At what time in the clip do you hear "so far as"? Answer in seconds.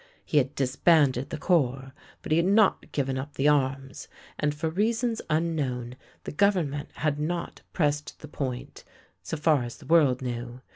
9.21-9.77